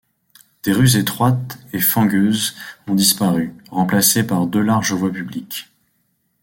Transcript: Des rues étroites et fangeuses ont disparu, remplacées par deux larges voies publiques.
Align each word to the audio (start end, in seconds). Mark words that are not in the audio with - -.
Des 0.63 0.71
rues 0.73 0.95
étroites 0.97 1.59
et 1.73 1.79
fangeuses 1.79 2.55
ont 2.87 2.95
disparu, 2.95 3.53
remplacées 3.69 4.25
par 4.25 4.47
deux 4.47 4.61
larges 4.63 4.93
voies 4.93 5.11
publiques. 5.11 5.71